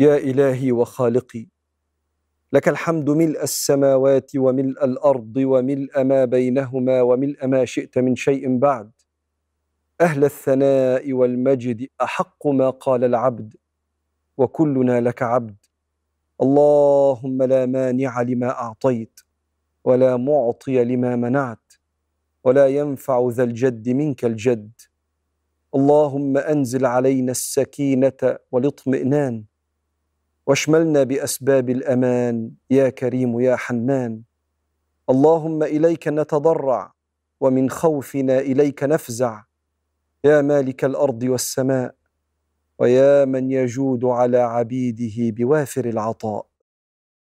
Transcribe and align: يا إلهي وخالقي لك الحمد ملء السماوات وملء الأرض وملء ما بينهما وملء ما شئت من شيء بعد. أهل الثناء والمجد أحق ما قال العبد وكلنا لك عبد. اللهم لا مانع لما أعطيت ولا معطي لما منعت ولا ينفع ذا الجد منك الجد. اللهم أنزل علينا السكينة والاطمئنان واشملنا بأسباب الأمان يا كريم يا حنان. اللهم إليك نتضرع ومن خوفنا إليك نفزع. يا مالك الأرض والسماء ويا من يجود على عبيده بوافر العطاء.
يا 0.00 0.16
إلهي 0.16 0.72
وخالقي 0.72 1.46
لك 2.52 2.68
الحمد 2.68 3.10
ملء 3.10 3.42
السماوات 3.42 4.32
وملء 4.36 4.84
الأرض 4.84 5.36
وملء 5.36 6.02
ما 6.04 6.24
بينهما 6.24 7.02
وملء 7.02 7.46
ما 7.46 7.64
شئت 7.64 7.98
من 7.98 8.16
شيء 8.16 8.58
بعد. 8.58 8.90
أهل 10.00 10.24
الثناء 10.24 11.12
والمجد 11.12 11.88
أحق 12.02 12.46
ما 12.46 12.70
قال 12.70 13.04
العبد 13.04 13.56
وكلنا 14.36 15.00
لك 15.00 15.22
عبد. 15.22 15.56
اللهم 16.42 17.42
لا 17.42 17.66
مانع 17.66 18.22
لما 18.22 18.50
أعطيت 18.50 19.20
ولا 19.84 20.16
معطي 20.16 20.84
لما 20.84 21.16
منعت 21.16 21.72
ولا 22.44 22.66
ينفع 22.66 23.28
ذا 23.30 23.44
الجد 23.44 23.88
منك 23.88 24.24
الجد. 24.24 24.72
اللهم 25.74 26.36
أنزل 26.36 26.86
علينا 26.86 27.30
السكينة 27.30 28.38
والاطمئنان 28.52 29.44
واشملنا 30.46 31.02
بأسباب 31.02 31.70
الأمان 31.70 32.50
يا 32.70 32.88
كريم 32.88 33.40
يا 33.40 33.56
حنان. 33.56 34.22
اللهم 35.10 35.62
إليك 35.62 36.08
نتضرع 36.08 36.92
ومن 37.40 37.70
خوفنا 37.70 38.38
إليك 38.38 38.82
نفزع. 38.82 39.42
يا 40.24 40.42
مالك 40.42 40.84
الأرض 40.84 41.22
والسماء 41.22 41.94
ويا 42.78 43.24
من 43.24 43.50
يجود 43.50 44.04
على 44.04 44.38
عبيده 44.38 45.34
بوافر 45.36 45.84
العطاء. 45.84 46.51